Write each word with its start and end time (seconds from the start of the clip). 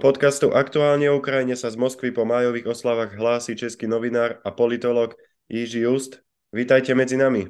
Podcastu 0.00 0.56
Aktuálne 0.56 1.12
o 1.12 1.20
Ukrajine 1.20 1.52
sa 1.52 1.68
z 1.68 1.76
Moskvy 1.76 2.08
po 2.08 2.24
májových 2.24 2.72
oslavách 2.72 3.20
hlási 3.20 3.52
český 3.52 3.84
novinár 3.84 4.40
a 4.40 4.48
politolog 4.48 5.12
Jiří 5.44 5.84
Just. 5.84 6.24
Vítajte 6.56 6.96
medzi 6.96 7.20
nami. 7.20 7.44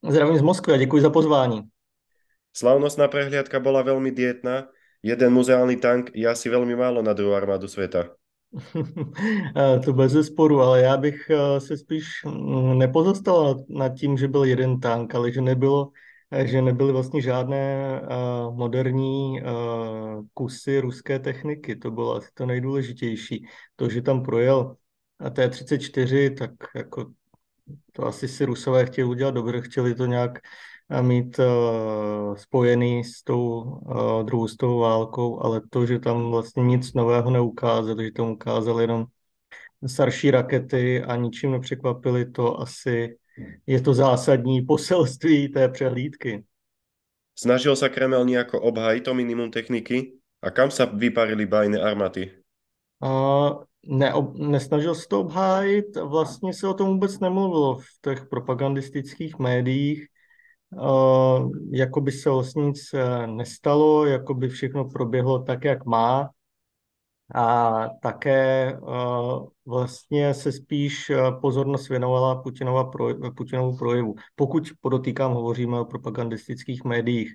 Zdravím 0.00 0.38
z 0.38 0.42
Moskvy 0.42 0.72
a 0.72 0.76
děkuji 0.76 1.02
za 1.02 1.10
pozvání. 1.10 1.68
Slavnostná 2.56 3.12
prehliadka 3.12 3.60
bola 3.60 3.84
veľmi 3.84 4.08
dietná. 4.08 4.72
Jeden 5.04 5.36
muzeálny 5.36 5.76
tank 5.76 6.16
je 6.16 6.24
asi 6.24 6.48
veľmi 6.48 6.72
málo 6.72 7.04
na 7.04 7.12
druhou 7.12 7.36
armádu 7.36 7.68
sveta. 7.68 8.16
to 9.84 9.92
bez 9.92 10.16
sporu, 10.26 10.60
ale 10.64 10.80
já 10.80 10.96
bych 10.96 11.30
eh, 11.30 11.60
se 11.60 11.76
spíš 11.76 12.24
mm, 12.24 12.78
nepozostal 12.78 13.64
nad 13.68 13.92
tím, 13.92 14.16
že 14.16 14.28
byl 14.28 14.44
jeden 14.44 14.80
tank, 14.80 15.14
ale 15.14 15.32
že 15.32 15.40
nebylo 15.40 15.92
že 16.44 16.62
nebyly 16.62 16.92
vlastně 16.92 17.22
žádné 17.22 18.00
uh, 18.00 18.56
moderní 18.56 19.42
uh, 19.42 20.24
kusy 20.34 20.80
ruské 20.80 21.18
techniky. 21.18 21.76
To 21.76 21.90
bylo 21.90 22.16
asi 22.16 22.28
to 22.34 22.46
nejdůležitější. 22.46 23.46
To, 23.76 23.88
že 23.88 24.02
tam 24.02 24.22
projel 24.22 24.76
T-34, 25.32 26.34
tak 26.34 26.50
jako 26.76 27.06
to 27.92 28.06
asi 28.06 28.28
si 28.28 28.44
Rusové 28.44 28.86
chtěli 28.86 29.08
udělat 29.08 29.34
dobře, 29.34 29.60
chtěli 29.60 29.94
to 29.94 30.06
nějak 30.06 30.38
mít 31.00 31.38
uh, 31.38 32.36
spojený 32.36 33.04
s 33.04 33.22
tou 33.22 33.62
uh, 33.62 34.22
druhou 34.22 34.48
s 34.48 34.56
tou 34.56 34.78
válkou, 34.78 35.40
ale 35.40 35.60
to, 35.70 35.86
že 35.86 35.98
tam 35.98 36.30
vlastně 36.30 36.62
nic 36.64 36.94
nového 36.94 37.30
neukázali, 37.30 38.04
že 38.04 38.12
tam 38.12 38.30
ukázali 38.30 38.84
jenom 38.84 39.06
starší 39.86 40.30
rakety 40.30 41.02
a 41.02 41.16
ničím 41.16 41.50
nepřekvapili, 41.50 42.30
to 42.30 42.60
asi 42.60 43.16
je 43.66 43.80
to 43.80 43.94
zásadní 43.94 44.62
poselství 44.62 45.48
té 45.48 45.68
přehlídky. 45.68 46.44
Snažil 47.38 47.76
se 47.76 47.88
Kreml 47.88 48.24
nějako 48.24 48.60
obhájit 48.60 49.04
to 49.04 49.14
minimum 49.14 49.50
techniky? 49.50 50.12
A 50.42 50.50
kam 50.50 50.70
se 50.70 50.86
vyparili 50.86 51.46
bajné 51.46 51.80
armaty? 51.80 52.30
A 53.02 53.50
ne, 53.86 54.14
ob, 54.14 54.36
nesnažil 54.38 54.94
se 54.94 55.08
to 55.08 55.20
obhájit, 55.20 55.96
vlastně 55.96 56.54
se 56.54 56.68
o 56.68 56.74
tom 56.74 56.88
vůbec 56.88 57.20
nemluvilo 57.20 57.78
v 57.78 57.86
těch 58.00 58.26
propagandistických 58.26 59.38
médiích, 59.38 60.06
uh, 60.70 61.50
jako 61.72 62.00
by 62.00 62.12
se 62.12 62.30
vlastně 62.30 62.64
nic 62.64 62.94
eh, 62.94 63.26
nestalo, 63.26 64.06
jako 64.06 64.34
by 64.34 64.48
všechno 64.48 64.84
proběhlo 64.84 65.42
tak, 65.42 65.64
jak 65.64 65.84
má 65.84 66.30
a 67.34 67.88
také 68.02 68.72
uh, 68.80 69.48
vlastně 69.66 70.34
se 70.34 70.52
spíš 70.52 71.10
eh, 71.10 71.16
pozornost 71.40 71.88
věnovala 71.88 72.42
Putinova 72.42 72.90
proj- 72.90 73.34
Putinovu 73.34 73.76
projevu. 73.76 74.14
Pokud 74.34 74.68
podotýkám, 74.80 75.32
hovoříme 75.32 75.80
o 75.80 75.84
propagandistických 75.84 76.84
médiích. 76.84 77.34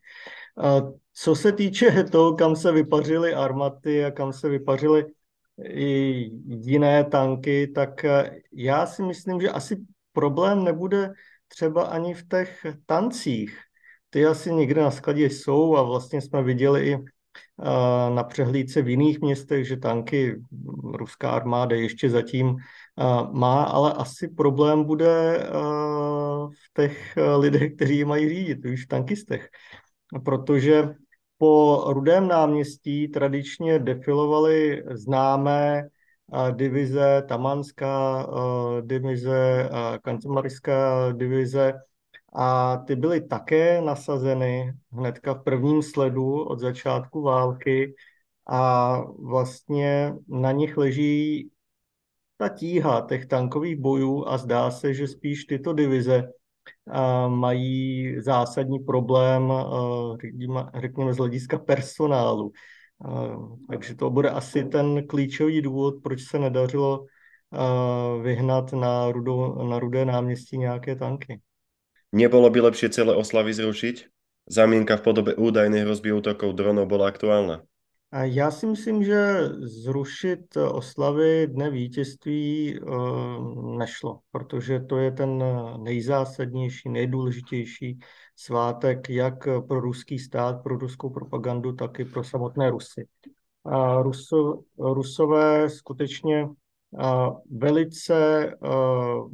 Uh, 0.55 0.91
co 1.13 1.35
se 1.35 1.51
týče 1.51 2.03
toho, 2.11 2.35
kam 2.35 2.55
se 2.55 2.71
vypařily 2.71 3.33
armaty 3.33 4.05
a 4.05 4.11
kam 4.11 4.33
se 4.33 4.49
vypařily 4.49 5.05
i 5.63 6.29
jiné 6.45 7.03
tanky, 7.03 7.67
tak 7.67 8.05
já 8.53 8.85
si 8.85 9.03
myslím, 9.03 9.41
že 9.41 9.49
asi 9.49 9.77
problém 10.13 10.63
nebude 10.63 11.13
třeba 11.47 11.83
ani 11.83 12.13
v 12.13 12.27
těch 12.27 12.65
tancích. 12.85 13.59
Ty 14.09 14.25
asi 14.25 14.53
někde 14.53 14.81
na 14.81 14.91
skladě 14.91 15.25
jsou 15.25 15.75
a 15.75 15.81
vlastně 15.81 16.21
jsme 16.21 16.43
viděli 16.43 16.89
i 16.89 16.97
na 18.15 18.23
přehlídce 18.23 18.81
v 18.81 18.89
jiných 18.89 19.21
městech, 19.21 19.67
že 19.67 19.77
tanky 19.77 20.41
ruská 20.93 21.31
armáda 21.31 21.75
ještě 21.75 22.09
zatím 22.09 22.55
má, 23.31 23.63
ale 23.63 23.93
asi 23.93 24.27
problém 24.27 24.83
bude 24.83 25.47
v 26.49 26.73
těch 26.81 27.17
lidech, 27.37 27.75
kteří 27.75 28.05
mají 28.05 28.29
řídit, 28.29 28.65
už 28.65 28.85
v 28.85 28.87
tankistech. 28.87 29.49
Protože 30.25 30.89
po 31.37 31.83
Rudém 31.87 32.27
náměstí 32.27 33.07
tradičně 33.07 33.79
defilovaly 33.79 34.83
známé 34.91 35.87
divize, 36.51 37.23
Tamanská 37.27 38.27
divize, 38.81 39.69
kancemarská 40.01 41.11
divize, 41.11 41.73
a 42.33 42.77
ty 42.77 42.95
byly 42.95 43.21
také 43.21 43.81
nasazeny 43.81 44.73
hnedka 44.91 45.33
v 45.33 45.43
prvním 45.43 45.83
sledu 45.83 46.43
od 46.43 46.59
začátku 46.59 47.21
války 47.21 47.95
a 48.49 48.97
vlastně 49.19 50.13
na 50.27 50.51
nich 50.51 50.77
leží 50.77 51.49
ta 52.37 52.49
tíha 52.49 53.05
těch 53.09 53.25
tankových 53.25 53.75
bojů 53.75 54.27
a 54.27 54.37
zdá 54.37 54.71
se, 54.71 54.93
že 54.93 55.07
spíš 55.07 55.45
tyto 55.45 55.73
divize 55.73 56.29
mají 57.27 58.15
zásadní 58.21 58.79
problém, 58.79 59.53
řekněme, 60.81 61.13
z 61.13 61.17
hlediska 61.17 61.57
personálu. 61.57 62.51
Takže 63.69 63.95
to 63.95 64.09
bude 64.09 64.29
asi 64.29 64.63
ten 64.63 65.07
klíčový 65.07 65.61
důvod, 65.61 65.95
proč 66.03 66.21
se 66.21 66.39
nedařilo 66.39 67.05
vyhnat 68.21 68.73
na, 68.73 69.11
rudo, 69.11 69.55
na 69.69 69.79
rudé 69.79 70.05
náměstí 70.05 70.57
nějaké 70.57 70.95
tanky. 70.95 71.41
Nebolo 72.11 72.47
by 72.49 72.71
lepšie 72.71 72.89
celé 72.89 73.15
oslavy 73.15 73.51
zrušiť? 73.51 73.95
Zámienka 74.47 74.95
v 74.95 75.03
podobe 75.03 75.31
údajnej 75.35 75.83
hrozby 75.83 76.15
útokov 76.15 76.55
dronov 76.55 76.87
bola 76.87 77.11
aktuálna. 77.11 77.67
Já 78.21 78.51
si 78.51 78.65
myslím, 78.65 79.03
že 79.03 79.49
zrušit 79.59 80.57
oslavy 80.57 81.47
Dne 81.47 81.69
vítězství 81.69 82.79
uh, 82.79 83.77
nešlo, 83.77 84.19
protože 84.31 84.79
to 84.79 84.97
je 84.97 85.11
ten 85.11 85.43
nejzásadnější, 85.83 86.89
nejdůležitější 86.89 87.99
svátek 88.35 89.09
jak 89.09 89.43
pro 89.67 89.79
ruský 89.79 90.19
stát, 90.19 90.63
pro 90.63 90.77
ruskou 90.77 91.09
propagandu, 91.09 91.73
tak 91.73 91.99
i 91.99 92.05
pro 92.05 92.23
samotné 92.23 92.69
Rusy. 92.69 93.07
A 93.65 94.01
Ruso, 94.01 94.59
Rusové 94.79 95.69
skutečně 95.69 96.45
uh, 96.45 97.39
velice, 97.51 98.51
uh, 98.61 99.31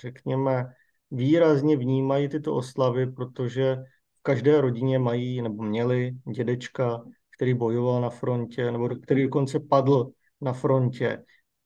řekněme, 0.00 0.66
výrazně 1.14 1.76
vnímají 1.76 2.28
tyto 2.28 2.54
oslavy, 2.54 3.12
protože 3.12 3.76
v 4.18 4.22
každé 4.22 4.60
rodině 4.60 4.98
mají 4.98 5.42
nebo 5.42 5.62
měli 5.62 6.12
dědečka, 6.34 7.04
který 7.36 7.54
bojoval 7.54 8.00
na 8.00 8.10
frontě, 8.10 8.72
nebo 8.72 8.88
který 8.88 9.22
dokonce 9.22 9.60
padl 9.60 10.10
na 10.40 10.52
frontě. 10.52 11.24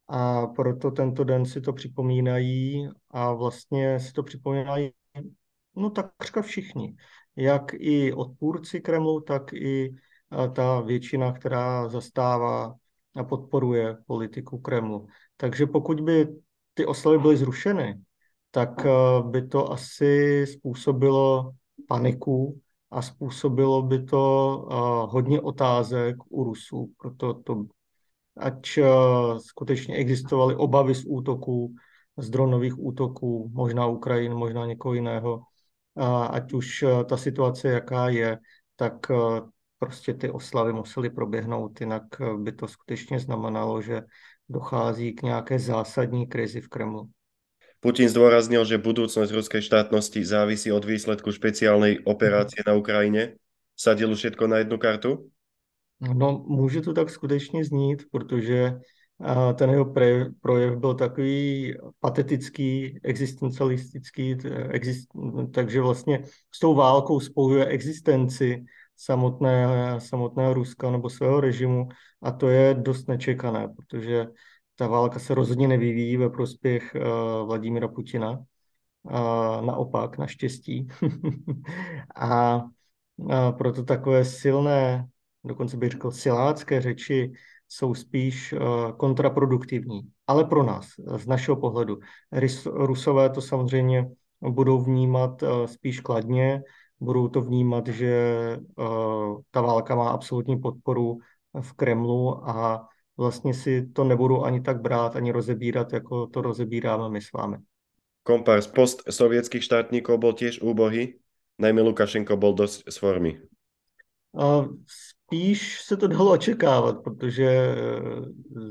A 0.09 0.47
proto 0.47 0.91
tento 0.91 1.25
den 1.25 1.47
si 1.47 1.61
to 1.61 1.73
připomínají 1.73 2.89
a 3.11 3.33
vlastně 3.33 4.01
si 4.01 4.13
to 4.13 4.23
připomínají 4.23 4.91
no 5.77 5.91
takřka 5.91 6.43
všichni. 6.43 6.97
Jak 7.37 7.73
i 7.75 8.13
odpůrci 8.13 8.81
Kremlu, 8.81 9.21
tak 9.21 9.53
i 9.53 9.95
ta 10.53 10.81
většina, 10.81 11.33
která 11.33 11.89
zastává 11.89 12.75
a 13.17 13.25
podporuje 13.25 13.97
politiku 14.07 14.59
Kremlu. 14.59 15.07
Takže 15.37 15.67
pokud 15.67 16.01
by 16.01 16.29
ty 16.75 16.87
oslavy 16.87 17.19
byly 17.19 17.37
zrušeny, 17.37 18.01
tak 18.59 18.87
eh, 18.87 19.23
by 19.23 19.49
to 19.49 19.73
asi 19.73 20.45
způsobilo 20.47 21.53
paniku 21.89 22.61
a 22.91 23.03
způsobilo 23.03 23.83
by 23.83 24.05
to 24.05 24.57
uh, 24.71 25.13
hodně 25.13 25.41
otázek 25.41 26.17
u 26.29 26.45
Rusů, 26.45 26.93
proto 27.01 27.35
to, 27.35 27.65
ať 28.37 28.79
uh, 28.79 29.39
skutečně 29.39 29.95
existovaly 29.95 30.57
obavy 30.57 30.95
z 30.95 31.05
útoků, 31.09 31.75
z 32.17 32.31
dronových 32.31 32.79
útoků, 32.79 33.51
možná 33.55 33.87
Ukrajin, 33.87 34.35
možná 34.35 34.67
někoho 34.67 34.95
jiného, 34.95 35.43
ať 36.31 36.53
už 36.53 36.85
ta 37.09 37.17
situace 37.17 37.69
jaká 37.69 38.09
je, 38.09 38.39
tak 38.77 39.07
prostě 39.79 40.15
ty 40.15 40.31
oslavy 40.31 40.73
musely 40.73 41.11
proběhnout, 41.11 41.81
jinak 41.81 42.03
by 42.37 42.53
to 42.53 42.69
skutečně 42.69 43.21
znamenalo, 43.21 43.83
že 43.83 44.03
dochází 44.49 45.13
k 45.13 45.23
nějaké 45.23 45.59
zásadní 45.59 46.27
krizi 46.27 46.61
v 46.61 46.69
Kremlu. 46.69 47.11
Putin 47.79 48.11
zdôraznil, 48.11 48.67
že 48.67 48.83
budúcnosť 48.83 49.31
ruskej 49.31 49.63
štátnosti 49.63 50.25
závisí 50.27 50.75
od 50.75 50.83
výsledku 50.83 51.31
špeciálnej 51.31 52.03
operácie 52.03 52.67
na 52.67 52.75
Ukrajine. 52.75 53.39
Sadil 53.79 54.11
všetko 54.15 54.51
na 54.51 54.59
jednu 54.67 54.79
kartu? 54.79 55.31
No, 56.01 56.45
může 56.47 56.81
to 56.81 56.93
tak 56.93 57.11
skutečně 57.11 57.65
znít, 57.65 58.03
protože 58.11 58.79
ten 59.55 59.71
jeho 59.71 59.95
projev 60.41 60.77
byl 60.77 60.95
takový 60.95 61.75
patetický, 62.01 63.01
existencialistický, 63.03 64.37
exist, 64.71 65.09
takže 65.55 65.81
vlastně 65.81 66.23
s 66.55 66.59
tou 66.59 66.75
válkou 66.75 67.21
spojuje 67.21 67.67
existenci 67.67 68.65
samotné, 68.97 69.67
samotného 69.99 70.55
Ruska 70.55 70.91
nebo 70.91 71.11
svého 71.11 71.41
režimu 71.41 71.89
a 72.23 72.31
to 72.31 72.49
je 72.49 72.75
dost 72.75 73.09
nečekané, 73.09 73.69
protože 73.77 74.27
ta 74.79 74.87
válka 74.87 75.19
se 75.19 75.35
rozhodně 75.35 75.69
nevyvíjí 75.69 76.17
ve 76.17 76.31
prospěch 76.31 76.97
uh, 76.97 77.47
Vladimira 77.47 77.89
Putina. 77.89 78.31
Uh, 78.31 79.67
naopak, 79.67 80.19
naštěstí. 80.19 80.89
a 82.17 82.63
uh, 83.17 83.51
proto 83.59 83.85
takové 83.85 84.25
silné, 84.25 85.07
dokonce 85.45 85.77
bych 85.77 85.91
řekl 85.91 86.11
silácké 86.11 86.81
řeči 86.81 87.33
jsou 87.69 87.95
spíš 87.95 88.53
uh, 88.53 88.93
kontraproduktivní. 88.97 90.01
Ale 90.27 90.45
pro 90.45 90.63
nás, 90.63 90.87
z 91.17 91.27
našeho 91.27 91.57
pohledu. 91.57 91.99
Rys, 92.33 92.67
Rusové 92.67 93.31
to 93.31 93.41
samozřejmě 93.41 94.11
budou 94.41 94.81
vnímat 94.81 95.43
uh, 95.43 95.67
spíš 95.67 96.01
kladně, 96.01 96.63
budou 97.01 97.29
to 97.29 97.41
vnímat, 97.41 97.89
že 97.89 98.57
uh, 98.79 99.41
ta 99.51 99.61
válka 99.61 99.95
má 99.95 100.11
absolutní 100.11 100.59
podporu 100.59 101.19
v 101.61 101.73
Kremlu 101.73 102.49
a 102.49 102.89
vlastně 103.19 103.55
si 103.55 103.87
to 103.93 104.05
nebudu 104.05 104.45
ani 104.45 104.61
tak 104.61 104.81
brát, 104.81 105.17
ani 105.17 105.33
rozebírat, 105.33 105.93
jako 105.93 106.27
to 106.27 106.43
rozebíráme 106.43 107.09
my 107.09 107.21
s 107.21 107.33
vámi. 107.33 107.57
Kompár 108.23 108.63
z 108.63 108.67
post 108.67 109.03
sovětských 109.11 109.65
štátníkov 109.65 110.21
bol 110.21 110.37
tiež 110.37 110.61
úbohý, 110.61 111.17
najmä 111.59 111.81
Lukašenko 111.81 112.37
bol 112.37 112.53
dosť 112.53 112.93
z 112.93 112.97
formy. 113.01 113.33
A 114.37 114.69
spíš 114.87 115.81
se 115.81 115.97
to 115.97 116.07
dalo 116.07 116.33
očekávat, 116.33 117.03
protože 117.03 117.49
eh, 117.49 117.75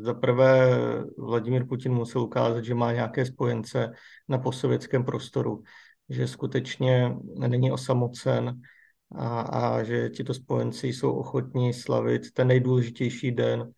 za 0.06 0.14
prvé 0.14 0.78
Vladimír 1.18 1.66
Putin 1.68 1.94
musel 1.94 2.22
ukázat, 2.22 2.64
že 2.64 2.76
má 2.76 2.92
nějaké 2.92 3.26
spojence 3.26 3.92
na 4.30 4.38
postsovětském 4.38 5.04
prostoru, 5.04 5.64
že 6.10 6.28
skutečně 6.28 7.18
není 7.48 7.72
osamocen 7.72 8.62
a, 9.16 9.42
a 9.42 9.84
že 9.84 10.10
tito 10.10 10.34
spojenci 10.34 10.88
jsou 10.88 11.12
ochotní 11.12 11.74
slavit 11.74 12.32
ten 12.34 12.48
nejdůležitější 12.48 13.32
den 13.32 13.74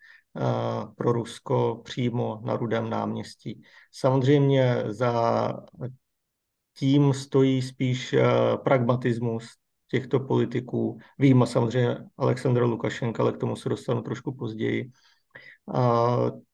pro 0.95 1.11
Rusko 1.11 1.81
přímo 1.83 2.41
na 2.43 2.57
Rudém 2.57 2.89
náměstí. 2.89 3.61
Samozřejmě 3.91 4.83
za 4.87 5.53
tím 6.77 7.13
stojí 7.13 7.61
spíš 7.61 8.15
pragmatismus 8.63 9.47
těchto 9.87 10.19
politiků. 10.19 10.99
Výjima 11.19 11.45
samozřejmě 11.45 11.97
Alexandra 12.17 12.65
Lukašenka, 12.65 13.23
ale 13.23 13.31
k 13.31 13.37
tomu 13.37 13.55
se 13.55 13.69
dostanu 13.69 14.01
trošku 14.01 14.35
později. 14.35 14.91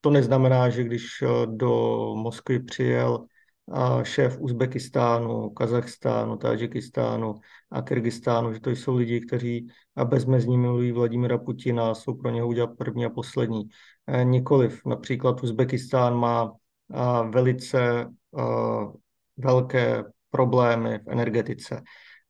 To 0.02 0.10
neznamená, 0.10 0.70
že 0.70 0.84
když 0.84 1.06
do 1.46 1.96
Moskvy 2.16 2.60
přijel 2.60 3.26
šéf 4.04 4.38
Uzbekistánu, 4.40 5.50
Kazachstánu, 5.50 6.38
Tadžikistánu 6.38 7.36
a 7.72 7.82
Kyrgyzstánu, 7.82 8.54
že 8.54 8.60
to 8.60 8.70
jsou 8.70 8.96
lidi, 8.96 9.22
kteří 9.22 9.68
bezmezní 10.04 10.58
milují 10.58 10.92
Vladimira 10.92 11.38
Putina 11.38 11.92
a 11.92 11.96
jsou 11.96 12.14
pro 12.14 12.30
něho 12.30 12.48
udělat 12.48 12.78
první 12.78 13.06
a 13.06 13.10
poslední. 13.10 13.70
E, 14.08 14.24
nikoliv. 14.24 14.82
Například 14.86 15.44
Uzbekistán 15.44 16.16
má 16.16 16.54
velice 17.30 18.08
velké 19.38 20.04
problémy 20.30 21.00
v 21.00 21.08
energetice 21.08 21.82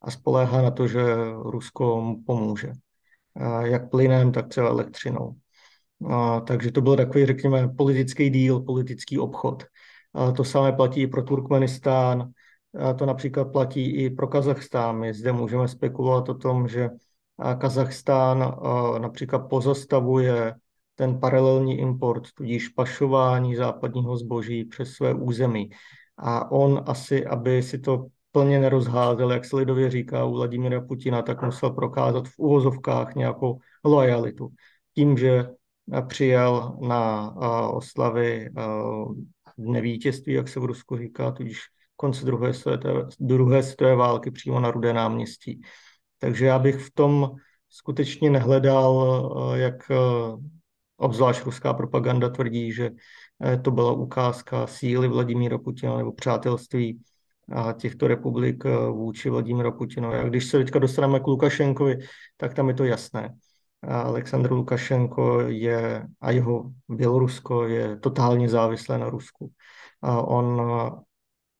a 0.01 0.11
spoléhá 0.11 0.61
na 0.61 0.71
to, 0.71 0.87
že 0.87 1.03
Rusko 1.33 2.01
mu 2.01 2.23
pomůže. 2.23 2.71
Jak 3.63 3.89
plynem, 3.89 4.31
tak 4.31 4.47
třeba 4.47 4.67
elektřinou. 4.67 5.35
Takže 6.47 6.71
to 6.71 6.81
byl 6.81 6.95
takový, 6.95 7.25
řekněme, 7.25 7.67
politický 7.67 8.29
díl, 8.29 8.59
politický 8.59 9.19
obchod. 9.19 9.63
To 10.35 10.43
samé 10.43 10.71
platí 10.71 11.01
i 11.01 11.07
pro 11.07 11.23
Turkmenistán, 11.23 12.31
to 12.95 13.05
například 13.05 13.45
platí 13.45 13.95
i 13.95 14.09
pro 14.09 14.27
Kazachstán. 14.27 14.99
My 14.99 15.13
zde 15.13 15.31
můžeme 15.31 15.67
spekulovat 15.67 16.29
o 16.29 16.33
tom, 16.33 16.67
že 16.67 16.89
Kazachstán 17.57 18.55
například 18.97 19.39
pozastavuje 19.39 20.55
ten 20.95 21.19
paralelní 21.19 21.79
import, 21.79 22.23
tudíž 22.35 22.69
pašování 22.69 23.55
západního 23.55 24.17
zboží 24.17 24.65
přes 24.65 24.91
své 24.91 25.13
území. 25.13 25.69
A 26.17 26.51
on 26.51 26.83
asi, 26.85 27.25
aby 27.25 27.63
si 27.63 27.79
to 27.79 28.05
plně 28.31 28.59
nerozházel, 28.59 29.31
jak 29.31 29.45
se 29.45 29.55
lidově 29.55 29.89
říká 29.89 30.25
u 30.25 30.33
Vladimira 30.33 30.81
Putina, 30.81 31.21
tak 31.21 31.41
musel 31.41 31.69
prokázat 31.69 32.27
v 32.27 32.39
uvozovkách 32.39 33.15
nějakou 33.15 33.59
lojalitu. 33.83 34.49
Tím, 34.95 35.17
že 35.17 35.49
přijel 36.07 36.77
na 36.81 37.31
oslavy 37.71 38.49
dne 39.57 39.81
vítězství, 39.81 40.33
jak 40.33 40.47
se 40.47 40.59
v 40.59 40.65
Rusku 40.65 40.97
říká, 40.97 41.31
tudíž 41.31 41.61
konce 41.95 42.25
druhé 42.25 42.53
světové, 42.53 43.07
druhé 43.19 43.63
světové 43.63 43.95
války 43.95 44.31
přímo 44.31 44.59
na 44.59 44.71
Rudé 44.71 44.93
náměstí. 44.93 45.61
Takže 46.19 46.45
já 46.45 46.59
bych 46.59 46.75
v 46.75 46.91
tom 46.93 47.31
skutečně 47.69 48.29
nehledal, 48.29 49.29
jak 49.55 49.91
obzvlášť 50.97 51.45
ruská 51.45 51.73
propaganda 51.73 52.29
tvrdí, 52.29 52.71
že 52.71 52.91
to 53.61 53.71
byla 53.71 53.91
ukázka 53.91 54.67
síly 54.67 55.07
Vladimíra 55.07 55.57
Putina 55.57 55.97
nebo 55.97 56.11
přátelství 56.11 57.01
a 57.51 57.73
těchto 57.73 58.07
republik 58.07 58.63
vůči 58.91 59.29
Vladimíru 59.29 59.71
Putinovi. 59.71 60.17
A 60.19 60.23
když 60.23 60.45
se 60.45 60.57
teďka 60.57 60.79
dostaneme 60.79 61.19
k 61.19 61.27
Lukašenkovi, 61.27 61.97
tak 62.37 62.53
tam 62.53 62.67
je 62.67 62.73
to 62.73 62.83
jasné. 62.83 63.33
Aleksandr 63.87 64.51
Lukašenko 64.51 65.39
je 65.41 66.07
a 66.21 66.31
jeho 66.31 66.71
Bělorusko 66.89 67.63
je 67.63 67.97
totálně 67.97 68.49
závislé 68.49 68.97
na 68.97 69.09
Rusku. 69.09 69.51
A 70.01 70.21
on 70.21 70.61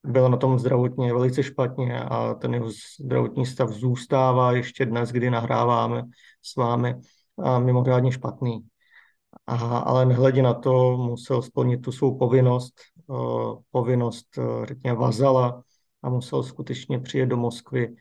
byl 0.04 0.28
na 0.28 0.36
tom 0.36 0.58
zdravotně 0.58 1.12
velice 1.12 1.42
špatně 1.42 2.04
a 2.04 2.34
ten 2.34 2.54
jeho 2.54 2.68
zdravotní 3.00 3.46
stav 3.46 3.70
zůstává 3.70 4.52
ještě 4.52 4.86
dnes, 4.86 5.10
kdy 5.12 5.30
nahráváme 5.30 6.02
s 6.42 6.56
vámi, 6.56 6.94
a 7.38 7.58
mimořádně 7.58 8.12
špatný. 8.12 8.66
A, 9.46 9.56
ale 9.78 10.06
nehledě 10.06 10.42
na 10.42 10.54
to 10.54 10.96
musel 10.96 11.42
splnit 11.42 11.76
tu 11.78 11.92
svou 11.92 12.18
povinnost, 12.18 12.74
povinnost, 13.70 14.38
řekněme, 14.64 14.98
vazala 14.98 15.62
a 16.02 16.08
musel 16.08 16.42
skutečně 16.42 16.98
přijet 16.98 17.28
do 17.28 17.36
Moskvy 17.36 17.94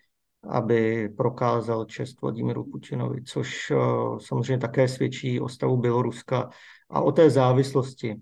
aby 0.49 1.09
prokázal 1.17 1.85
čest 1.85 2.21
Vladimíru 2.21 2.63
Putinovi, 2.63 3.23
což 3.23 3.71
eh, 3.71 3.75
samozřejmě 4.19 4.57
také 4.57 4.87
svědčí 4.87 5.39
o 5.39 5.49
stavu 5.49 5.77
Běloruska 5.77 6.49
a 6.89 7.01
o 7.01 7.11
té 7.11 7.29
závislosti, 7.29 8.15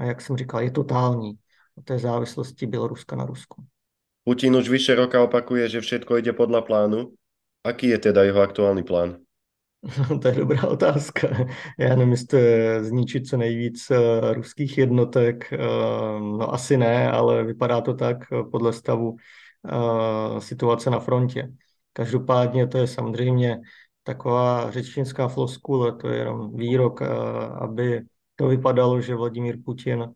jak 0.00 0.20
jsem 0.20 0.36
říkal, 0.36 0.60
je 0.60 0.70
totální, 0.70 1.32
o 1.76 1.82
té 1.82 1.98
závislosti 1.98 2.66
Běloruska 2.66 3.16
na 3.16 3.26
Rusku. 3.26 3.64
Putin 4.24 4.56
už 4.56 4.68
vyše 4.68 4.94
roka 4.94 5.22
opakuje, 5.22 5.68
že 5.68 5.80
všetko 5.80 6.16
jde 6.16 6.32
podle 6.32 6.62
plánu. 6.62 7.12
Aký 7.64 7.88
je 7.88 7.98
teda 7.98 8.22
jeho 8.22 8.40
aktuální 8.40 8.82
plán? 8.82 9.16
to 10.22 10.28
je 10.28 10.34
dobrá 10.34 10.68
otázka. 10.68 11.28
Já 11.78 11.88
nevím, 11.88 12.10
jestli 12.10 12.40
zničit 12.80 13.26
co 13.26 13.36
nejvíc 13.36 13.90
eh, 13.90 14.34
ruských 14.34 14.78
jednotek. 14.78 15.52
Eh, 15.52 15.58
no 16.20 16.54
asi 16.54 16.76
ne, 16.76 17.10
ale 17.10 17.44
vypadá 17.44 17.80
to 17.80 17.94
tak 17.94 18.18
podle 18.50 18.72
stavu 18.72 19.16
situace 20.38 20.90
na 20.90 21.00
frontě. 21.00 21.52
Každopádně 21.92 22.66
to 22.66 22.78
je 22.78 22.86
samozřejmě 22.86 23.60
taková 24.02 24.70
řečnická 24.70 25.28
floskule, 25.28 25.92
to 25.92 26.08
je 26.08 26.18
jenom 26.18 26.56
výrok, 26.56 27.02
aby 27.60 28.02
to 28.36 28.48
vypadalo, 28.48 29.00
že 29.00 29.14
Vladimír 29.14 29.58
Putin 29.64 30.08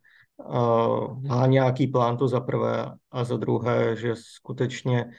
má 1.28 1.46
nějaký 1.46 1.86
plán 1.86 2.16
to 2.16 2.28
za 2.28 2.40
prvé 2.40 2.86
a 3.10 3.24
za 3.24 3.36
druhé, 3.36 3.96
že 3.96 4.14
skutečně 4.16 5.10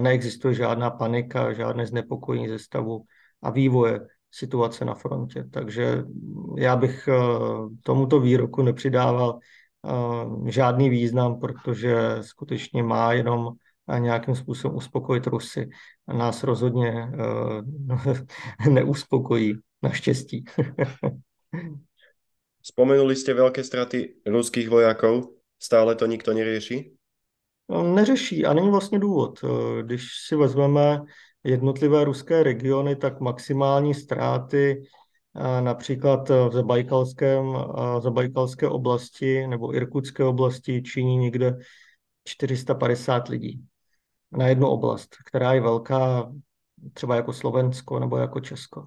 neexistuje 0.00 0.54
žádná 0.54 0.90
panika, 0.90 1.52
žádné 1.52 1.86
znepokojení 1.86 2.48
ze 2.48 2.58
stavu 2.58 3.04
a 3.42 3.50
vývoje 3.50 4.00
situace 4.30 4.84
na 4.84 4.94
frontě. 4.94 5.44
Takže 5.52 6.04
já 6.56 6.76
bych 6.76 7.08
tomuto 7.82 8.20
výroku 8.20 8.62
nepřidával 8.62 9.38
žádný 10.46 10.90
význam, 10.90 11.40
protože 11.40 12.18
skutečně 12.20 12.82
má 12.82 13.12
jenom 13.12 13.52
nějakým 13.98 14.34
způsobem 14.34 14.76
uspokojit 14.76 15.26
Rusy. 15.26 15.68
Nás 16.08 16.42
rozhodně 16.42 16.92
uh, 16.92 18.68
neuspokojí, 18.72 19.54
naštěstí. 19.82 20.44
Spomenuli 22.62 23.16
jste 23.16 23.34
velké 23.34 23.64
straty 23.64 24.14
ruských 24.26 24.68
vojáků. 24.68 25.36
Stále 25.58 25.94
to 25.94 26.06
nikto 26.06 26.34
nerieši? 26.34 26.92
No, 27.68 27.94
neřeší 27.94 28.46
a 28.46 28.52
není 28.52 28.70
vlastně 28.70 28.98
důvod. 28.98 29.40
Eh, 29.44 29.82
když 29.82 30.02
si 30.26 30.36
vezmeme 30.36 31.00
jednotlivé 31.44 32.04
ruské 32.04 32.42
regiony, 32.42 32.96
tak 32.96 33.20
maximální 33.20 33.94
ztráty 33.94 34.82
eh, 35.36 35.60
například 35.60 36.28
v 36.28 36.50
Zabajkalském, 36.52 37.56
Zabajkalské 38.00 38.68
oblasti 38.68 39.46
nebo 39.46 39.74
Irkutské 39.74 40.24
oblasti 40.24 40.82
činí 40.82 41.16
někde 41.16 41.58
450 42.24 43.28
lidí 43.28 43.66
na 44.32 44.46
jednu 44.46 44.68
oblast, 44.68 45.16
která 45.26 45.52
je 45.52 45.60
velká, 45.60 46.32
třeba 46.92 47.16
jako 47.16 47.32
Slovensko 47.32 47.98
nebo 47.98 48.16
jako 48.16 48.40
Česko. 48.40 48.86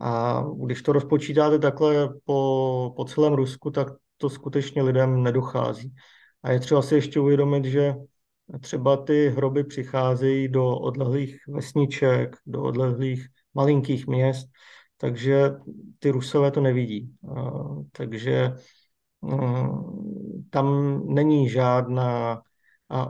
A 0.00 0.44
když 0.64 0.82
to 0.82 0.92
rozpočítáte 0.92 1.58
takhle 1.58 2.08
po, 2.24 2.92
po 2.96 3.04
celém 3.04 3.32
Rusku, 3.32 3.70
tak 3.70 3.88
to 4.16 4.30
skutečně 4.30 4.82
lidem 4.82 5.22
nedochází. 5.22 5.94
A 6.42 6.50
je 6.50 6.60
třeba 6.60 6.82
si 6.82 6.94
ještě 6.94 7.20
uvědomit, 7.20 7.64
že 7.64 7.94
třeba 8.60 8.96
ty 8.96 9.28
hroby 9.28 9.64
přicházejí 9.64 10.48
do 10.48 10.78
odlehlých 10.78 11.40
vesniček, 11.48 12.36
do 12.46 12.62
odlehlých 12.62 13.26
malinkých 13.54 14.06
měst, 14.06 14.48
takže 14.96 15.50
ty 15.98 16.10
Rusové 16.10 16.50
to 16.50 16.60
nevidí. 16.60 17.14
Takže 17.92 18.54
mm, 19.20 20.46
tam 20.50 21.00
není 21.06 21.48
žádná 21.48 22.42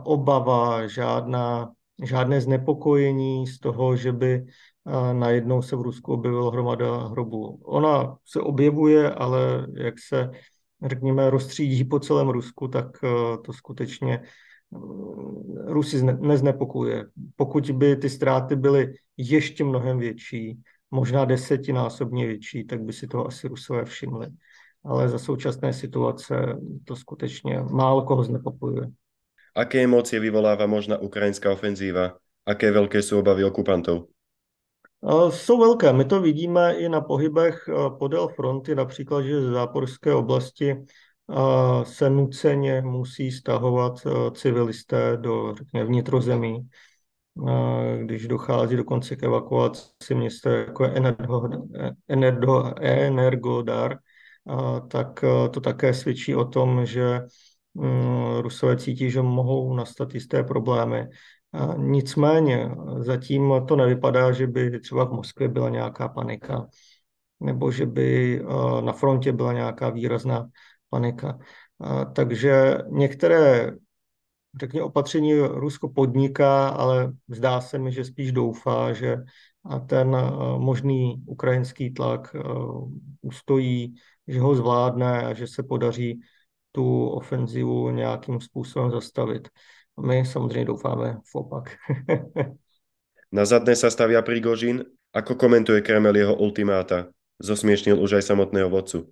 obava, 0.03 0.87
žádná, 0.87 1.71
žádné 2.03 2.41
znepokojení 2.41 3.47
z 3.47 3.59
toho, 3.59 3.95
že 3.95 4.11
by 4.11 4.45
najednou 5.13 5.61
se 5.61 5.75
v 5.75 5.81
Rusku 5.81 6.13
objevila 6.13 6.51
hromada 6.51 7.07
hrobů. 7.07 7.59
Ona 7.63 8.17
se 8.25 8.39
objevuje, 8.39 9.11
ale 9.11 9.67
jak 9.77 9.93
se, 10.07 10.31
řekněme, 10.85 11.29
rozstřídí 11.29 11.83
po 11.83 11.99
celém 11.99 12.29
Rusku, 12.29 12.67
tak 12.67 12.87
to 13.45 13.53
skutečně 13.53 14.21
Rusy 15.65 16.03
neznepokuje. 16.03 17.05
Pokud 17.35 17.71
by 17.71 17.95
ty 17.95 18.09
ztráty 18.09 18.55
byly 18.55 18.93
ještě 19.17 19.63
mnohem 19.63 19.99
větší, 19.99 20.59
možná 20.91 21.25
desetinásobně 21.25 22.27
větší, 22.27 22.63
tak 22.63 22.81
by 22.81 22.93
si 22.93 23.07
toho 23.07 23.27
asi 23.27 23.47
Rusové 23.47 23.85
všimli. 23.85 24.27
Ale 24.85 25.09
za 25.09 25.19
současné 25.19 25.73
situace 25.73 26.57
to 26.85 26.95
skutečně 26.95 27.63
málo 27.71 28.01
koho 28.01 28.23
znepokojuje. 28.23 28.87
Aké 29.55 29.83
emócie 29.83 30.19
vyvolává 30.19 30.65
možná 30.65 30.97
ukrajinská 30.97 31.51
ofenzíva? 31.51 32.17
Aké 32.45 32.71
velké 32.71 33.01
jsou 33.01 33.19
obavy 33.19 33.43
okupantů? 33.43 34.07
Jsou 35.29 35.59
velké. 35.59 35.93
My 35.93 36.05
to 36.05 36.21
vidíme 36.21 36.73
i 36.73 36.89
na 36.89 37.01
pohybech 37.01 37.69
podél 37.99 38.27
fronty, 38.27 38.75
například, 38.75 39.21
že 39.21 39.41
z 39.41 39.45
záporské 39.45 40.13
oblasti 40.13 40.75
se 41.83 42.09
nuceně 42.09 42.81
musí 42.81 43.31
stahovat 43.31 43.93
civilisté 44.33 45.17
do, 45.17 45.55
řekněme, 45.55 45.85
vnitrozemí 45.85 46.69
když 47.97 48.27
dochází 48.27 48.75
dokonce 48.75 49.15
k 49.15 49.23
evakuaci 49.23 50.15
města 50.15 50.49
jako 50.49 50.83
Energo, 52.07 52.73
Energodar, 52.81 53.97
tak 54.87 55.25
to 55.53 55.61
také 55.61 55.93
svědčí 55.93 56.35
o 56.35 56.45
tom, 56.45 56.85
že 56.85 57.21
Rusové 58.41 58.77
cítí, 58.77 59.11
že 59.11 59.21
mohou 59.21 59.73
nastat 59.73 60.13
jisté 60.13 60.43
problémy. 60.43 61.07
Nicméně 61.77 62.71
zatím 62.97 63.53
to 63.67 63.75
nevypadá, 63.75 64.31
že 64.31 64.47
by 64.47 64.79
třeba 64.79 65.05
v 65.05 65.11
Moskvě 65.11 65.47
byla 65.47 65.69
nějaká 65.69 66.07
panika, 66.07 66.67
nebo 67.39 67.71
že 67.71 67.85
by 67.85 68.41
na 68.81 68.93
frontě 68.93 69.31
byla 69.31 69.53
nějaká 69.53 69.89
výrazná 69.89 70.49
panika. 70.89 71.39
Takže 72.13 72.77
některé 72.89 73.71
řekně, 74.59 74.83
opatření 74.83 75.33
Rusko 75.33 75.89
podniká, 75.89 76.67
ale 76.67 77.13
zdá 77.27 77.61
se 77.61 77.79
mi, 77.79 77.91
že 77.91 78.05
spíš 78.05 78.31
doufá, 78.31 78.93
že 78.93 79.17
ten 79.85 80.17
možný 80.57 81.23
ukrajinský 81.25 81.93
tlak 81.93 82.35
ustojí, 83.21 83.95
že 84.27 84.39
ho 84.39 84.55
zvládne 84.55 85.25
a 85.25 85.33
že 85.33 85.47
se 85.47 85.63
podaří 85.63 86.19
tu 86.73 87.07
ofenzivu 87.07 87.89
nějakým 87.89 88.41
způsobem 88.41 88.91
zastavit. 88.91 89.47
My 90.01 90.25
samozřejmě 90.25 90.65
doufáme 90.65 91.21
v 91.31 91.35
opak. 91.35 91.69
Na 93.33 93.49
zadné 93.49 93.73
sa 93.73 93.89
stavia 93.89 94.21
Prigožin. 94.21 94.85
Ako 95.09 95.33
komentuje 95.33 95.81
Kreml 95.81 96.13
jeho 96.13 96.37
ultimáta? 96.37 97.09
Zosmiešnil 97.41 97.97
už 97.97 98.21
aj 98.21 98.29
samotného 98.29 98.69
vodcu. 98.69 99.09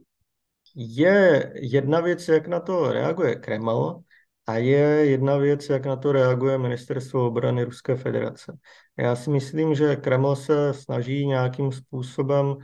Je 0.77 1.51
jedna 1.57 1.99
věc, 2.05 2.21
jak 2.27 2.47
na 2.47 2.59
to 2.59 2.93
reaguje 2.93 3.35
Kreml, 3.35 4.05
a 4.47 4.57
je 4.57 5.09
jedna 5.17 5.37
věc, 5.37 5.69
jak 5.69 5.85
na 5.85 5.95
to 5.95 6.11
reaguje 6.11 6.57
Ministerstvo 6.57 7.27
obrany 7.27 7.63
Ruské 7.63 7.95
federace. 7.95 8.57
Já 8.97 9.15
si 9.15 9.29
myslím, 9.29 9.75
že 9.75 9.95
Kreml 9.95 10.35
se 10.35 10.73
snaží 10.73 11.25
nějakým 11.25 11.71
způsobem, 11.71 12.57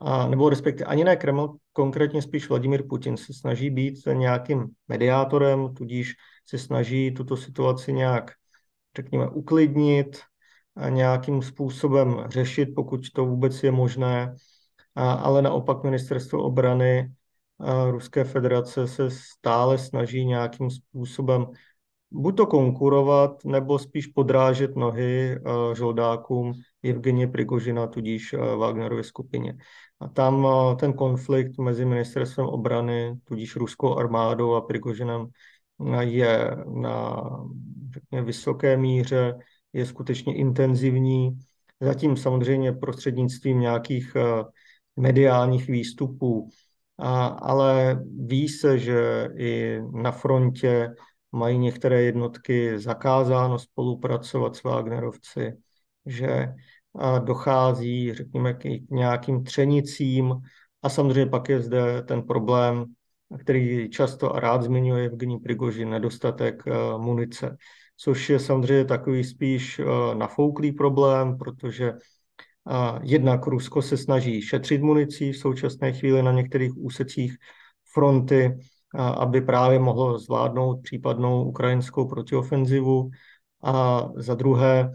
a, 0.00 0.28
nebo 0.28 0.50
respektive 0.50 0.86
ani 0.86 1.04
ne 1.04 1.16
Kreml, 1.16 1.56
konkrétně 1.72 2.22
spíš 2.22 2.48
Vladimír 2.48 2.88
Putin 2.88 3.16
se 3.16 3.34
snaží 3.34 3.70
být 3.70 4.06
nějakým 4.12 4.66
mediátorem, 4.88 5.74
tudíž 5.74 6.14
se 6.46 6.58
snaží 6.58 7.14
tuto 7.14 7.36
situaci 7.36 7.92
nějak, 7.92 8.30
řekněme, 8.96 9.28
uklidnit 9.28 10.20
a 10.76 10.88
nějakým 10.88 11.42
způsobem 11.42 12.24
řešit, 12.28 12.68
pokud 12.74 13.00
to 13.14 13.26
vůbec 13.26 13.62
je 13.62 13.70
možné. 13.70 14.34
A, 14.94 15.12
ale 15.12 15.42
naopak 15.42 15.84
ministerstvo 15.84 16.42
obrany 16.42 17.12
Ruské 17.90 18.24
federace 18.24 18.88
se 18.88 19.10
stále 19.10 19.78
snaží 19.78 20.24
nějakým 20.24 20.70
způsobem 20.70 21.46
buď 22.10 22.36
to 22.36 22.46
konkurovat, 22.46 23.44
nebo 23.44 23.78
spíš 23.78 24.06
podrážet 24.06 24.76
nohy 24.76 25.38
uh, 25.38 25.74
žoldákům 25.74 26.52
Evgenie 26.82 27.28
Prigožina, 27.28 27.86
tudíž 27.86 28.32
uh, 28.32 28.40
Wagnerově 28.56 29.04
skupině. 29.04 29.56
A 30.00 30.08
tam 30.08 30.44
uh, 30.44 30.76
ten 30.76 30.92
konflikt 30.92 31.58
mezi 31.58 31.84
ministerstvem 31.84 32.46
obrany, 32.46 33.14
tudíž 33.24 33.56
ruskou 33.56 33.96
armádou 33.96 34.54
a 34.54 34.60
Prigožinem 34.60 35.26
je 36.00 36.56
na 36.66 37.22
řekně, 37.94 38.22
vysoké 38.22 38.76
míře, 38.76 39.34
je 39.72 39.86
skutečně 39.86 40.36
intenzivní. 40.36 41.38
Zatím 41.80 42.16
samozřejmě 42.16 42.72
prostřednictvím 42.72 43.60
nějakých 43.60 44.16
mediálních 44.96 45.68
výstupů 45.68 46.48
ale 47.38 48.00
ví 48.26 48.48
se, 48.48 48.78
že 48.78 49.28
i 49.36 49.80
na 49.92 50.12
frontě 50.12 50.94
mají 51.32 51.58
některé 51.58 52.02
jednotky 52.02 52.78
zakázáno 52.78 53.58
spolupracovat 53.58 54.56
s 54.56 54.62
Wagnerovci, 54.62 55.52
že 56.06 56.48
dochází, 57.24 58.14
řekněme, 58.14 58.54
k 58.54 58.64
nějakým 58.90 59.44
třenicím. 59.44 60.34
A 60.82 60.88
samozřejmě 60.88 61.26
pak 61.26 61.48
je 61.48 61.60
zde 61.60 62.02
ten 62.02 62.22
problém, 62.22 62.84
který 63.40 63.90
často 63.90 64.36
a 64.36 64.40
rád 64.40 64.62
zmiňuje 64.62 65.06
Evgení 65.06 65.38
Prigožin, 65.38 65.90
nedostatek 65.90 66.62
munice, 66.96 67.56
což 67.96 68.30
je 68.30 68.38
samozřejmě 68.38 68.84
takový 68.84 69.24
spíš 69.24 69.80
nafouklý 70.14 70.72
problém, 70.72 71.38
protože 71.38 71.92
Jednak 73.02 73.46
Rusko 73.46 73.82
se 73.82 73.96
snaží 73.96 74.42
šetřit 74.42 74.82
municí 74.82 75.32
v 75.32 75.38
současné 75.38 75.92
chvíli 75.92 76.22
na 76.22 76.32
některých 76.32 76.76
úsecích 76.76 77.36
fronty, 77.92 78.58
aby 78.94 79.40
právě 79.40 79.78
mohlo 79.78 80.18
zvládnout 80.18 80.82
případnou 80.82 81.44
ukrajinskou 81.44 82.08
protiofenzivu. 82.08 83.10
A 83.62 84.04
za 84.16 84.34
druhé, 84.34 84.92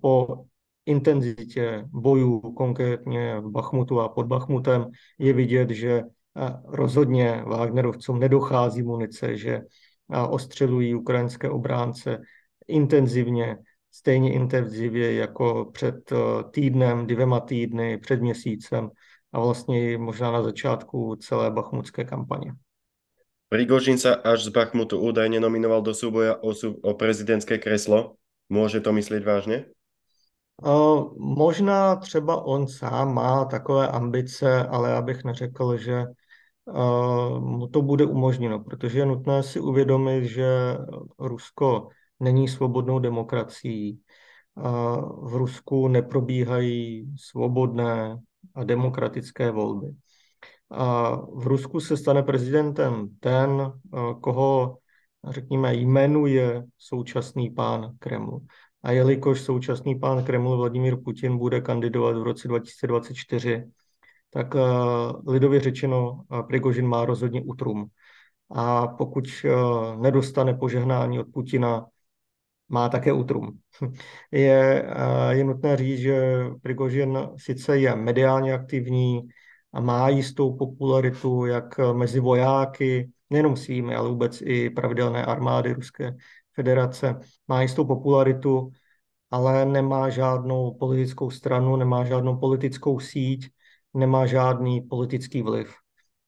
po 0.00 0.44
intenzitě 0.86 1.84
bojů, 1.88 2.40
konkrétně 2.40 3.40
v 3.40 3.50
Bachmutu 3.50 4.00
a 4.00 4.08
pod 4.08 4.26
Bachmutem, 4.26 4.86
je 5.18 5.32
vidět, 5.32 5.70
že 5.70 6.02
rozhodně 6.64 7.42
Wagnerovcům 7.46 8.18
nedochází 8.18 8.82
munice, 8.82 9.36
že 9.36 9.60
ostřelují 10.28 10.94
ukrajinské 10.94 11.50
obránce 11.50 12.20
intenzivně, 12.66 13.58
stejně 13.90 14.32
intenzivně 14.32 15.12
jako 15.12 15.70
před 15.72 16.12
eh, 16.12 16.16
týdnem, 16.50 17.06
dvěma 17.06 17.40
týdny, 17.40 17.98
před 17.98 18.20
měsícem 18.20 18.90
a 19.32 19.40
vlastně 19.40 19.98
možná 19.98 20.32
na 20.32 20.42
začátku 20.42 21.16
celé 21.16 21.50
bachmutské 21.50 22.04
kampaně. 22.04 22.52
Prigožin 23.48 23.98
sa 23.98 24.14
až 24.14 24.44
z 24.46 24.50
Bachmutu 24.50 24.98
údajne 24.98 25.40
nominoval 25.40 25.82
do 25.82 25.94
súboja 25.94 26.36
o, 26.42 26.50
o 26.82 26.90
prezidentské 26.94 27.58
kreslo. 27.58 28.14
Může 28.48 28.80
to 28.80 28.92
myslet 28.92 29.24
vážně? 29.24 29.64
Uh, 30.62 31.12
možná 31.18 31.96
třeba 31.96 32.44
on 32.44 32.66
sám 32.68 33.14
má 33.14 33.44
takové 33.44 33.88
ambice, 33.88 34.66
ale 34.66 34.90
já 34.90 35.02
bych 35.02 35.24
neřekl, 35.24 35.76
že 35.76 36.04
uh, 36.64 37.40
mu 37.40 37.66
to 37.66 37.82
bude 37.82 38.06
umožněno, 38.06 38.60
protože 38.60 38.98
je 38.98 39.06
nutné 39.06 39.42
si 39.42 39.60
uvědomit, 39.60 40.24
že 40.24 40.76
Rusko 41.18 41.88
není 42.20 42.48
svobodnou 42.48 42.98
demokracií. 42.98 44.00
V 45.22 45.34
Rusku 45.34 45.88
neprobíhají 45.88 47.10
svobodné 47.18 48.18
a 48.54 48.64
demokratické 48.64 49.50
volby. 49.50 49.86
A 50.70 51.16
v 51.16 51.46
Rusku 51.46 51.80
se 51.80 51.96
stane 51.96 52.22
prezidentem 52.22 53.08
ten, 53.20 53.72
koho, 54.20 54.78
řekněme, 55.28 55.74
jmenuje 55.74 56.64
současný 56.78 57.50
pán 57.50 57.96
Kreml. 57.98 58.40
A 58.82 58.90
jelikož 58.92 59.40
současný 59.40 59.98
pán 59.98 60.24
Kreml 60.24 60.56
Vladimír 60.56 60.96
Putin 61.04 61.38
bude 61.38 61.60
kandidovat 61.60 62.16
v 62.16 62.22
roce 62.22 62.48
2024, 62.48 63.64
tak 64.30 64.54
lidově 65.26 65.60
řečeno 65.60 66.20
Prigožin 66.46 66.86
má 66.86 67.04
rozhodně 67.04 67.42
utrum. 67.42 67.86
A 68.50 68.86
pokud 68.86 69.24
nedostane 70.00 70.54
požehnání 70.54 71.18
od 71.18 71.26
Putina, 71.32 71.86
má 72.68 72.88
také 72.88 73.12
útrum. 73.12 73.58
Je, 74.32 74.84
je 75.30 75.44
nutné 75.44 75.76
říct, 75.76 75.98
že 75.98 76.44
Prigožin 76.62 77.18
sice 77.36 77.78
je 77.78 77.96
mediálně 77.96 78.52
aktivní 78.52 79.28
a 79.74 79.80
má 79.80 80.08
jistou 80.08 80.56
popularitu 80.56 81.46
jak 81.46 81.78
mezi 81.92 82.20
vojáky, 82.20 83.10
nejenom 83.30 83.56
svými, 83.56 83.94
ale 83.94 84.08
vůbec 84.08 84.42
i 84.46 84.70
pravidelné 84.70 85.24
armády 85.24 85.72
Ruské 85.72 86.14
federace. 86.54 87.18
Má 87.48 87.62
jistou 87.62 87.84
popularitu, 87.84 88.70
ale 89.30 89.66
nemá 89.66 90.08
žádnou 90.08 90.78
politickou 90.78 91.30
stranu, 91.30 91.76
nemá 91.76 92.04
žádnou 92.04 92.36
politickou 92.36 93.00
síť, 93.00 93.50
nemá 93.94 94.26
žádný 94.26 94.80
politický 94.80 95.42
vliv. 95.42 95.74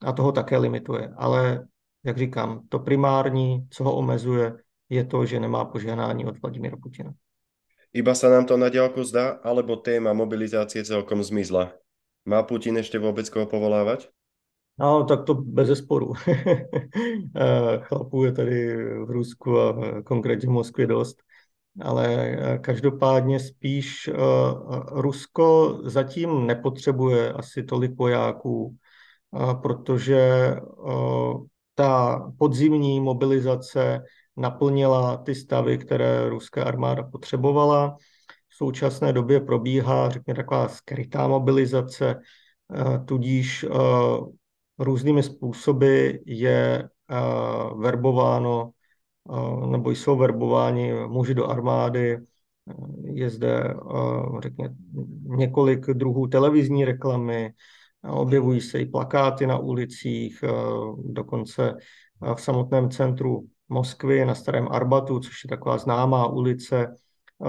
A 0.03 0.13
toho 0.13 0.33
také 0.33 0.59
limituje. 0.59 1.15
Ale, 1.17 1.67
jak 2.05 2.19
říkám, 2.19 2.67
to 2.69 2.79
primární, 2.79 3.67
co 3.71 3.85
ho 3.85 3.97
omezuje, 3.97 4.57
je 4.91 5.05
to, 5.05 5.27
že 5.27 5.41
nemá 5.41 5.65
požehnání 5.65 6.27
od 6.27 6.43
Vladimíra 6.43 6.77
Putina. 6.77 7.15
Iba 7.97 8.13
sa 8.13 8.29
nám 8.29 8.45
to 8.45 8.61
na 8.61 8.69
diálku 8.69 9.01
zdá, 9.01 9.41
alebo 9.41 9.81
téma 9.81 10.13
mobilizácie 10.13 10.85
celkom 10.85 11.25
zmizla? 11.25 11.73
Má 12.27 12.43
Putin 12.43 12.75
ešte 12.83 12.99
vôbec 12.99 13.25
koho 13.31 13.47
povolávať? 13.47 14.11
No, 14.79 15.09
tak 15.09 15.25
to 15.25 15.35
bez 15.35 15.69
zesporu. 15.69 16.13
Eh, 17.37 17.79
chlapů 17.83 18.25
je 18.25 18.33
tady 18.33 18.77
v 19.05 19.11
Rusku 19.11 19.61
a 19.61 20.03
konkrétně 20.03 20.49
v 20.49 20.51
Moskvě 20.53 20.87
dost. 20.87 21.23
ale 21.81 22.07
eh, 22.15 22.59
každopádně 22.59 23.41
spíš 23.41 24.11
Rusko 24.91 25.79
zatím 25.85 26.47
nepotřebuje 26.47 27.33
asi 27.33 27.63
tolik 27.63 27.97
vojáků, 27.99 28.77
protože 29.63 30.55
ta 31.75 32.21
podzimní 32.39 33.01
mobilizace 33.01 34.03
naplnila 34.37 35.17
ty 35.17 35.35
stavy, 35.35 35.79
které 35.79 36.29
ruská 36.29 36.65
armáda 36.65 37.03
potřebovala. 37.03 37.97
Současné 38.57 39.13
době 39.13 39.41
probíhá, 39.41 40.11
řekněme, 40.11 40.37
taková 40.37 40.69
skrytá 40.69 41.29
mobilizace, 41.29 42.21
eh, 42.75 42.99
tudíž 43.05 43.65
eh, 43.65 43.69
různými 44.79 45.23
způsoby 45.23 46.11
je 46.27 46.89
eh, 47.11 47.17
verbováno 47.77 48.71
nebo 49.67 49.91
jsou 49.91 50.17
verbováni 50.17 50.93
muži 51.07 51.35
do 51.35 51.47
armády. 51.47 52.19
Je 53.05 53.31
zde, 53.31 53.75
řekněme, 54.41 54.75
několik 55.23 55.87
druhů 55.87 56.27
televizní 56.27 56.85
reklamy, 56.85 57.53
objevují 58.11 58.61
se 58.61 58.81
i 58.81 58.87
plakáty 58.87 59.47
na 59.47 59.59
ulicích, 59.59 60.45
dokonce 61.05 61.75
v 62.35 62.41
samotném 62.41 62.91
centru 62.91 63.47
Moskvy 63.69 64.25
na 64.25 64.35
Starém 64.35 64.69
Arbatu, 64.71 65.21
což 65.21 65.45
je 65.45 65.49
taková 65.49 65.79
známá 65.79 66.27
ulice, 66.27 66.95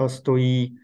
stojí 0.06 0.76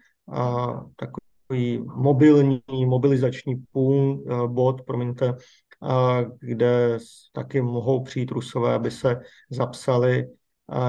takový 0.95 1.79
mobilní, 1.95 2.61
mobilizační 2.85 3.55
půl, 3.71 4.23
bod, 4.47 4.81
promiňte, 4.81 5.33
kde 6.39 6.99
taky 7.33 7.61
mohou 7.61 8.03
přijít 8.03 8.31
Rusové, 8.31 8.73
aby 8.73 8.91
se 8.91 9.21
zapsali 9.49 10.27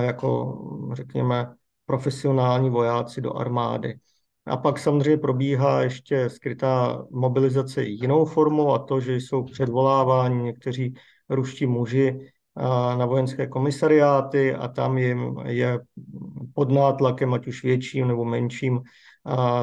jako, 0.00 0.58
řekněme, 0.92 1.54
profesionální 1.86 2.70
vojáci 2.70 3.20
do 3.20 3.32
armády. 3.36 3.98
A 4.46 4.56
pak 4.56 4.78
samozřejmě 4.78 5.16
probíhá 5.16 5.82
ještě 5.82 6.30
skrytá 6.30 7.04
mobilizace 7.10 7.82
jinou 7.82 8.24
formou 8.24 8.72
a 8.72 8.78
to, 8.78 9.00
že 9.00 9.16
jsou 9.16 9.44
předvoláváni 9.44 10.42
někteří 10.42 10.94
ruští 11.28 11.66
muži 11.66 12.18
na 12.98 13.06
vojenské 13.06 13.46
komisariáty 13.46 14.54
a 14.54 14.68
tam 14.68 14.98
jim 14.98 15.38
je 15.46 15.80
pod 16.54 16.70
nátlakem, 16.70 17.34
ať 17.34 17.46
už 17.46 17.64
větším 17.64 18.08
nebo 18.08 18.24
menším, 18.24 18.80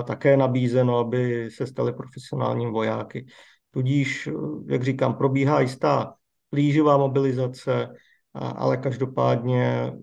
také 0.03 0.37
nabízeno, 0.37 0.97
aby 0.97 1.51
se 1.51 1.67
stali 1.67 1.93
profesionálním 1.93 2.71
vojáky. 2.71 3.25
Tudíž, 3.71 4.29
jak 4.67 4.83
říkám, 4.83 5.13
probíhá 5.13 5.59
jistá 5.59 6.13
plíživá 6.49 6.97
mobilizace, 6.97 7.89
ale 8.33 8.77
každopádně 8.77 9.93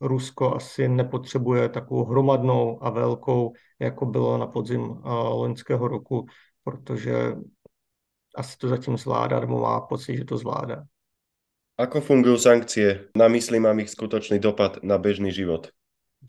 Rusko 0.00 0.54
asi 0.54 0.88
nepotřebuje 0.88 1.68
takovou 1.68 2.04
hromadnou 2.04 2.84
a 2.84 2.90
velkou, 2.90 3.52
jako 3.78 4.06
bylo 4.06 4.38
na 4.38 4.46
podzim 4.46 4.82
loňského 5.32 5.88
roku, 5.88 6.26
protože 6.64 7.34
asi 8.36 8.58
to 8.58 8.68
zatím 8.68 8.96
zvládá, 8.96 9.40
nebo 9.40 9.60
má 9.60 9.80
pocit, 9.80 10.16
že 10.16 10.24
to 10.24 10.36
zvládá. 10.36 10.82
Ako 11.78 12.00
fungují 12.00 12.38
sankcie? 12.38 13.08
Na 13.16 13.28
mysli 13.28 13.60
mám 13.60 13.80
ich 13.80 13.90
skutočný 13.90 14.38
dopad 14.38 14.82
na 14.82 14.98
běžný 14.98 15.32
život. 15.32 15.68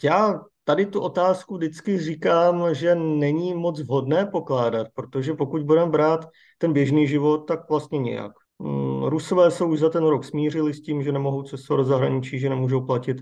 Já 0.04 0.40
tady 0.63 0.86
tu 0.86 1.00
otázku 1.01 1.58
vždycky 1.58 2.00
říkám, 2.00 2.75
že 2.75 2.96
není 2.96 3.53
moc 3.53 3.82
vhodné 3.82 4.25
pokládat, 4.25 4.88
protože 4.94 5.34
pokud 5.34 5.63
budeme 5.63 5.91
brát 5.91 6.30
ten 6.58 6.74
běžný 6.74 7.08
život, 7.08 7.38
tak 7.38 7.70
vlastně 7.70 8.00
nějak. 8.00 8.31
Mm, 8.59 9.03
Rusové 9.03 9.51
se 9.51 9.64
už 9.64 9.79
za 9.79 9.90
ten 9.90 10.03
rok 10.03 10.25
smířili 10.25 10.74
s 10.74 10.81
tím, 10.81 11.03
že 11.03 11.12
nemohou 11.12 11.44
cestovat 11.44 11.86
do 11.86 11.90
zahraničí, 11.90 12.40
že 12.40 12.50
nemůžou 12.50 12.86
platit 12.86 13.22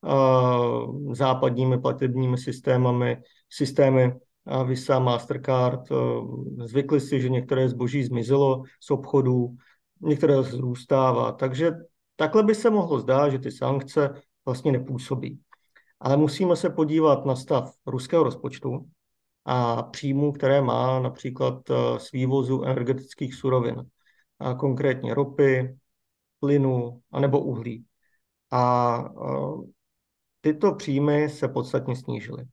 uh, 0.00 1.14
západními 1.14 1.80
platebními 1.80 2.38
systémami, 2.38 3.16
systémy 3.50 4.12
uh, 4.12 4.68
Visa, 4.68 4.98
Mastercard. 4.98 5.90
Uh, 5.90 6.64
zvykli 6.64 7.00
si, 7.00 7.20
že 7.20 7.28
některé 7.28 7.68
zboží 7.68 8.04
zmizelo 8.04 8.62
z 8.80 8.90
obchodů, 8.90 9.56
některé 10.00 10.42
zůstává. 10.42 11.32
Takže 11.32 11.72
takhle 12.16 12.42
by 12.42 12.54
se 12.54 12.70
mohlo 12.70 13.00
zdát, 13.00 13.28
že 13.28 13.38
ty 13.38 13.50
sankce 13.50 14.14
vlastně 14.44 14.72
nepůsobí. 14.72 15.40
Ale 16.00 16.16
musíme 16.16 16.56
se 16.56 16.70
podívat 16.70 17.24
na 17.24 17.36
stav 17.36 17.74
ruského 17.86 18.22
rozpočtu 18.22 18.88
a 19.44 19.82
příjmů, 19.82 20.32
které 20.32 20.62
má 20.62 21.00
například 21.00 21.70
eh, 21.70 21.98
z 21.98 22.12
vývozu 22.12 22.62
energetických 22.62 23.34
surovin, 23.34 23.82
a 24.38 24.54
konkrétně 24.54 25.14
ropy, 25.14 25.76
plynu 26.40 27.00
anebo 27.12 27.40
uhlí. 27.40 27.84
A 28.50 29.04
eh, 29.08 29.66
tyto 30.40 30.74
příjmy 30.74 31.28
se 31.28 31.48
podstatně 31.48 31.96
snížily. 31.96 32.44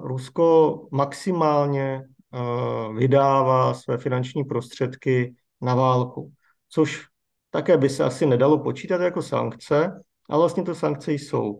Rusko 0.00 0.88
maximálně 0.90 2.02
eh, 2.02 2.92
vydává 2.92 3.74
své 3.74 3.98
finanční 3.98 4.44
prostředky 4.44 5.34
na 5.60 5.74
válku 5.74 6.32
což 6.74 7.06
také 7.50 7.76
by 7.76 7.88
se 7.88 8.04
asi 8.04 8.26
nedalo 8.26 8.58
počítat 8.58 9.00
jako 9.00 9.22
sankce, 9.22 10.02
ale 10.28 10.38
vlastně 10.38 10.62
to 10.62 10.74
sankce 10.74 11.12
jsou, 11.12 11.58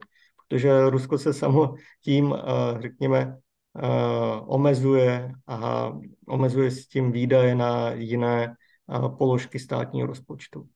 protože 0.49 0.91
Rusko 0.91 1.19
se 1.19 1.33
samo 1.33 1.75
tím, 2.01 2.35
eh, 2.35 2.81
řekněme, 2.81 3.39
eh, 3.83 4.41
omezuje 4.47 5.33
a 5.47 5.93
omezuje 6.29 6.71
s 6.71 6.89
tím 6.89 7.13
výdaje 7.13 7.55
na 7.55 7.91
jiné 7.91 8.55
eh, 8.55 9.09
položky 9.19 9.59
státního 9.59 10.07
rozpočtu. 10.07 10.69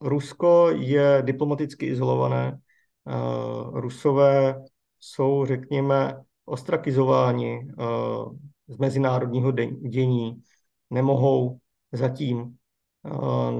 Rusko 0.00 0.70
je 0.70 1.22
diplomaticky 1.24 1.86
izolované. 1.86 2.58
Rusové 3.72 4.62
jsou, 5.00 5.46
řekněme, 5.46 6.20
ostrakizováni 6.44 7.68
z 8.68 8.76
mezinárodního 8.76 9.52
dění, 9.88 10.42
nemohou 10.90 11.58
zatím 11.92 12.56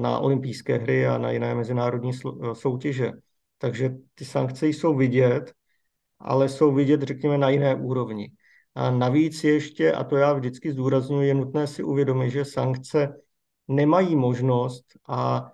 na 0.01 0.19
olympijské 0.19 0.79
hry 0.79 1.07
a 1.07 1.19
na 1.19 1.31
jiné 1.31 1.55
mezinárodní 1.55 2.13
soutěže. 2.53 3.13
Takže 3.63 3.95
ty 4.15 4.25
sankce 4.25 4.67
jsou 4.67 4.97
vidět, 4.97 5.53
ale 6.19 6.49
jsou 6.49 6.75
vidět, 6.75 7.03
řekněme, 7.03 7.39
na 7.39 7.49
jiné 7.49 7.75
úrovni. 7.75 8.31
A 8.75 8.91
navíc 8.91 9.45
ještě, 9.45 9.93
a 9.93 10.05
to 10.05 10.17
já 10.17 10.33
vždycky 10.33 10.73
zdůraznuju, 10.73 11.23
je 11.23 11.35
nutné 11.35 11.67
si 11.67 11.83
uvědomit, 11.83 12.31
že 12.31 12.45
sankce 12.45 13.15
nemají 13.69 14.17
možnost 14.17 14.85
a 15.09 15.51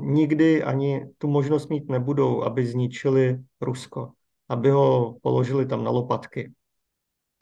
nikdy 0.00 0.62
ani 0.62 1.06
tu 1.18 1.28
možnost 1.28 1.68
mít 1.68 1.88
nebudou, 1.88 2.42
aby 2.42 2.66
zničili 2.66 3.38
Rusko, 3.60 4.12
aby 4.48 4.70
ho 4.70 5.16
položili 5.22 5.66
tam 5.66 5.84
na 5.84 5.90
lopatky. 5.90 6.52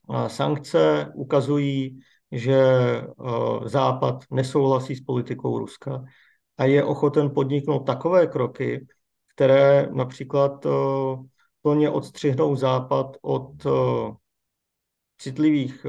A 0.08 0.28
sankce 0.28 1.12
ukazují 1.14 2.02
že 2.32 2.62
Západ 3.64 4.24
nesouhlasí 4.30 4.96
s 4.96 5.00
politikou 5.00 5.58
Ruska 5.58 6.04
a 6.58 6.64
je 6.64 6.84
ochoten 6.84 7.30
podniknout 7.30 7.86
takové 7.86 8.26
kroky, 8.26 8.86
které 9.34 9.88
například 9.92 10.66
eh, 10.66 10.70
plně 11.62 11.90
odstřihnou 11.90 12.56
Západ 12.56 13.16
od 13.22 13.66
eh, 13.66 13.70
citlivých, 15.18 15.86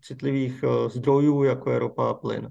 citlivých 0.00 0.64
zdrojů, 0.88 1.42
jako 1.42 1.70
je 1.70 1.78
ropa 1.78 2.10
a 2.10 2.14
plyn. 2.14 2.48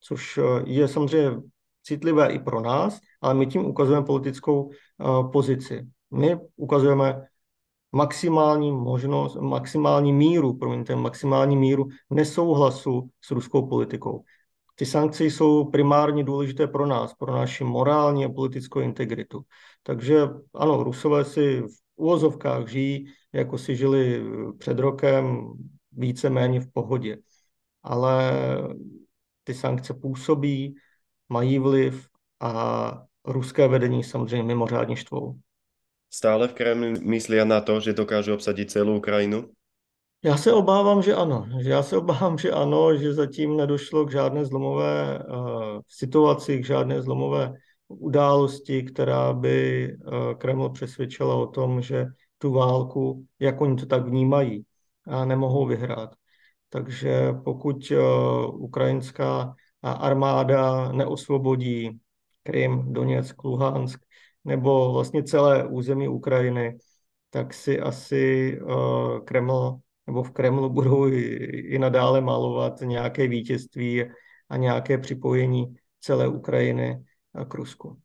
Což 0.00 0.40
je 0.66 0.88
samozřejmě 0.88 1.42
citlivé 1.82 2.32
i 2.32 2.38
pro 2.38 2.60
nás, 2.60 3.00
ale 3.20 3.34
my 3.34 3.46
tím 3.46 3.64
ukazujeme 3.64 4.06
politickou 4.06 4.70
pozici. 5.32 5.86
My 6.10 6.36
ukazujeme 6.56 7.26
maximální 7.94 8.72
možnost, 8.72 9.36
maximální 9.36 10.12
míru, 10.12 10.54
promiňte, 10.54 10.96
maximální 10.96 11.56
míru 11.56 11.88
nesouhlasu 12.10 13.10
s 13.24 13.30
ruskou 13.30 13.68
politikou. 13.68 14.24
Ty 14.74 14.86
sankce 14.86 15.24
jsou 15.24 15.64
primárně 15.64 16.24
důležité 16.24 16.66
pro 16.66 16.86
nás, 16.86 17.14
pro 17.14 17.32
naši 17.32 17.64
morální 17.64 18.24
a 18.24 18.28
politickou 18.28 18.80
integritu. 18.80 19.42
Takže 19.82 20.28
ano, 20.54 20.82
Rusové 20.82 21.24
si 21.24 21.60
v 21.62 21.74
úvozovkách 21.96 22.68
žijí, 22.68 23.06
jako 23.32 23.58
si 23.58 23.76
žili 23.76 24.24
před 24.58 24.78
rokem, 24.78 25.52
víceméně 25.92 26.60
v 26.60 26.72
pohodě. 26.72 27.18
Ale 27.82 28.32
ty 29.44 29.54
sankce 29.54 29.94
působí, 29.94 30.74
mají 31.28 31.58
vliv 31.58 32.08
a 32.40 33.02
ruské 33.24 33.68
vedení 33.68 34.04
samozřejmě 34.04 34.42
mimořádně 34.42 34.96
štvou. 34.96 35.38
Stále 36.10 36.48
v 36.48 36.52
Kremli 36.52 37.00
myslí 37.00 37.38
na 37.44 37.60
to, 37.60 37.80
že 37.80 37.92
dokáže 37.92 38.32
obsadit 38.32 38.70
celou 38.70 38.96
Ukrajinu? 38.96 39.50
Já 40.24 40.36
se 40.36 40.52
obávám, 40.52 41.02
že 41.02 41.14
ano. 41.14 41.46
Já 41.58 41.82
se 41.82 41.96
obávám, 41.96 42.38
že 42.38 42.50
ano, 42.50 42.96
že 42.96 43.14
zatím 43.14 43.56
nedošlo 43.56 44.06
k 44.06 44.12
žádné 44.12 44.44
zlomové 44.44 45.18
uh, 45.18 45.80
situaci, 45.88 46.58
k 46.58 46.66
žádné 46.66 47.02
zlomové 47.02 47.52
události, 47.88 48.82
která 48.82 49.32
by 49.32 49.88
uh, 49.92 50.34
Kreml 50.34 50.70
přesvědčila 50.70 51.34
o 51.34 51.46
tom, 51.46 51.82
že 51.82 52.06
tu 52.38 52.52
válku, 52.52 53.24
jak 53.38 53.60
oni 53.60 53.76
to 53.76 53.86
tak 53.86 54.06
vnímají, 54.06 54.64
a 55.06 55.24
nemohou 55.24 55.66
vyhrát. 55.66 56.14
Takže 56.68 57.32
pokud 57.44 57.90
uh, 57.90 58.62
ukrajinská 58.62 59.54
armáda 59.82 60.92
neosvobodí 60.92 61.98
Krym, 62.42 62.92
Doněck, 62.92 63.44
Luhansk, 63.44 64.00
nebo 64.44 64.92
vlastně 64.92 65.22
celé 65.22 65.66
území 65.66 66.08
Ukrajiny, 66.08 66.78
tak 67.30 67.54
si 67.54 67.80
asi 67.80 68.58
uh, 68.62 69.18
Kreml 69.24 69.80
nebo 70.06 70.22
v 70.22 70.30
Kremlu 70.30 70.70
budou 70.70 71.08
i, 71.08 71.20
i 71.74 71.78
nadále 71.78 72.20
malovat 72.20 72.80
nějaké 72.80 73.28
vítězství 73.28 74.04
a 74.48 74.56
nějaké 74.56 74.98
připojení 74.98 75.74
celé 76.00 76.28
Ukrajiny 76.28 77.04
k 77.48 77.54
Rusku. 77.54 77.98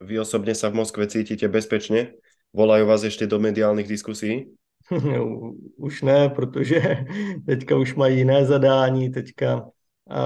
Vy 0.00 0.20
osobně 0.20 0.54
se 0.54 0.68
v 0.68 0.74
Moskve 0.74 1.06
cítíte 1.06 1.48
bezpečně? 1.48 2.12
Volají 2.52 2.86
vás 2.86 3.02
ještě 3.02 3.26
do 3.26 3.38
mediálních 3.38 3.88
diskusí? 3.88 4.50
už 5.76 6.02
ne, 6.02 6.28
protože 6.28 7.04
teďka 7.46 7.76
už 7.76 7.94
mají 7.94 8.18
jiné 8.18 8.44
zadání, 8.44 9.10
teďka 9.10 9.70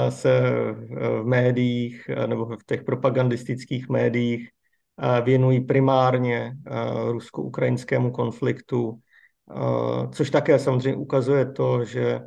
se 0.09 0.41
v 0.81 1.25
médiích 1.25 2.11
nebo 2.27 2.47
v 2.47 2.65
těch 2.67 2.83
propagandistických 2.83 3.89
médiích 3.89 4.49
věnují 5.25 5.61
primárně 5.61 6.53
rusko-ukrajinskému 7.11 8.11
konfliktu, 8.11 8.99
což 10.13 10.31
také 10.31 10.59
samozřejmě 10.59 10.97
ukazuje 10.97 11.53
to, 11.53 11.85
že 11.85 12.21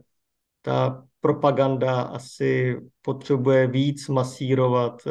ta 0.62 1.04
propaganda 1.20 2.02
asi 2.02 2.78
potřebuje 3.02 3.68
víc 3.68 4.08
masírovat 4.08 5.02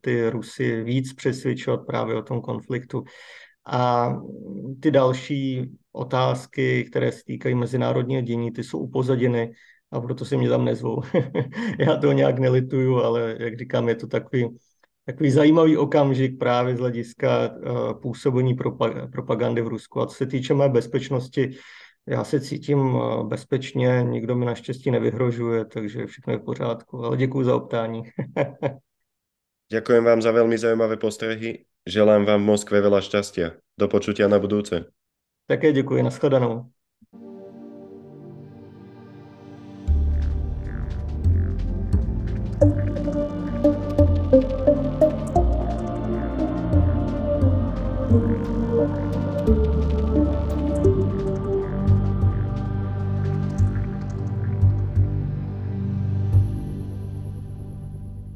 ty 0.00 0.30
Rusy, 0.30 0.82
víc 0.82 1.12
přesvědčovat 1.12 1.86
právě 1.86 2.16
o 2.16 2.22
tom 2.22 2.40
konfliktu. 2.40 3.04
A 3.66 4.12
ty 4.80 4.90
další 4.90 5.70
otázky, 5.92 6.84
které 6.84 7.12
se 7.12 7.24
týkají 7.24 7.54
mezinárodního 7.54 8.22
dění, 8.22 8.52
ty 8.52 8.64
jsou 8.64 8.78
upozaděny 8.78 9.52
a 9.90 10.00
proto 10.00 10.24
se 10.24 10.36
mě 10.36 10.48
tam 10.48 10.64
nezvou. 10.64 11.02
Já 11.78 11.96
to 11.96 12.12
nějak 12.12 12.38
nelituju, 12.38 12.96
ale 12.96 13.36
jak 13.38 13.58
říkám, 13.58 13.88
je 13.88 13.94
to 13.94 14.06
takový, 14.06 14.48
takový 15.06 15.30
zajímavý 15.30 15.76
okamžik 15.76 16.38
právě 16.38 16.76
z 16.76 16.78
hlediska 16.78 17.50
uh, 17.50 18.00
působení 18.00 18.54
propagandy 19.12 19.62
v 19.62 19.68
Rusku. 19.68 20.00
A 20.00 20.06
co 20.06 20.14
se 20.14 20.26
týče 20.26 20.54
mé 20.54 20.68
bezpečnosti, 20.68 21.56
já 22.06 22.24
se 22.24 22.40
cítím 22.40 22.78
uh, 22.78 23.28
bezpečně, 23.28 24.02
nikdo 24.08 24.36
mi 24.36 24.44
naštěstí 24.44 24.90
nevyhrožuje, 24.90 25.64
takže 25.64 26.06
všechno 26.06 26.32
je 26.32 26.38
v 26.38 26.44
pořádku. 26.44 27.04
Ale 27.04 27.16
děkuji 27.16 27.44
za 27.44 27.56
optání. 27.56 28.02
Ďakujem 29.66 30.04
vám 30.06 30.22
za 30.22 30.30
veľmi 30.30 30.54
zaujímavé 30.54 30.94
postrehy. 30.94 31.66
Želám 31.82 32.22
vám 32.22 32.38
v 32.42 32.48
Moskve 32.54 32.78
veľa 32.78 33.02
šťastia. 33.02 33.58
Do 33.74 33.90
počutia 33.90 34.30
na 34.30 34.38
budúce. 34.38 34.86
Také 35.46 35.72
děkuji, 35.72 36.02
nashledanou. 36.02 36.70